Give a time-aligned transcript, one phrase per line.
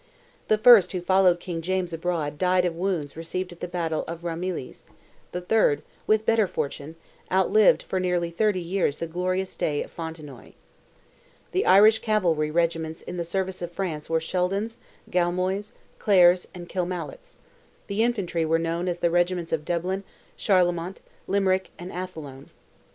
[0.47, 4.23] The first who followed King James abroad died of wounds received at the battle of
[4.23, 4.83] Ramillies;
[5.31, 6.95] the third, with better fortune,
[7.31, 10.53] outlived for nearly thirty years the glorious day of Fontenoy.
[11.51, 14.77] The Irish cavalry regiments in the service of France were Sheldon's,
[15.11, 17.39] Galmoy's, Clare's, and Killmallock's;
[17.85, 20.03] the infantry were known as the regiments of Dublin,
[20.35, 22.49] Charlemont, Limerick, and Athlone.